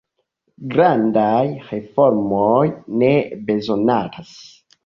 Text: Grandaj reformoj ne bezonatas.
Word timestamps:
Grandaj 0.75 1.43
reformoj 1.67 2.65
ne 3.03 3.13
bezonatas. 3.51 4.37